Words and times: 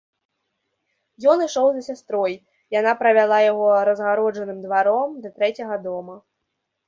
Ён 1.33 1.37
ішоў 1.45 1.67
за 1.75 1.81
сястрой, 1.89 2.33
яна 2.79 2.93
правяла 3.03 3.37
яго 3.51 3.69
разгароджаным 3.89 4.59
дваром 4.67 5.09
да 5.27 5.31
трэцяга 5.39 5.75
дома. 5.85 6.15